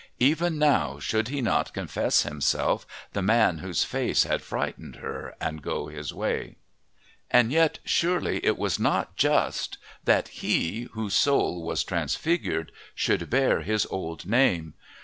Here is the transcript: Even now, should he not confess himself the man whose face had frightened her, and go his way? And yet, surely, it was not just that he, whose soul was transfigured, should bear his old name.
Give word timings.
Even 0.17 0.57
now, 0.57 0.97
should 0.97 1.27
he 1.27 1.43
not 1.43 1.75
confess 1.75 2.23
himself 2.23 2.87
the 3.13 3.21
man 3.21 3.59
whose 3.59 3.83
face 3.83 4.23
had 4.23 4.41
frightened 4.41 4.95
her, 4.95 5.35
and 5.39 5.61
go 5.61 5.89
his 5.89 6.11
way? 6.11 6.55
And 7.29 7.51
yet, 7.51 7.77
surely, 7.85 8.43
it 8.43 8.57
was 8.57 8.79
not 8.79 9.15
just 9.15 9.77
that 10.05 10.29
he, 10.29 10.87
whose 10.93 11.13
soul 11.13 11.61
was 11.61 11.83
transfigured, 11.83 12.71
should 12.95 13.29
bear 13.29 13.59
his 13.61 13.85
old 13.91 14.25
name. 14.25 14.73